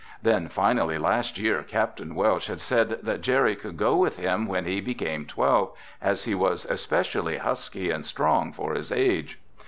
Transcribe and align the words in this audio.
Then 0.23 0.47
finally 0.47 0.97
last 0.97 1.37
year, 1.37 1.61
Capt. 1.61 2.01
Welsh 2.03 2.47
had 2.47 2.59
said 2.59 2.97
that 3.03 3.21
Jerry 3.21 3.55
could 3.55 3.77
go 3.77 3.97
with 3.97 4.17
him 4.17 4.47
when 4.47 4.65
he 4.65 4.81
became 4.81 5.27
twelve, 5.27 5.75
as 6.01 6.23
he 6.23 6.33
was 6.33 6.65
especially 6.65 7.37
husky 7.37 7.91
and 7.91 8.03
strong 8.03 8.51
for 8.51 8.73
his 8.73 8.91
age. 8.91 9.39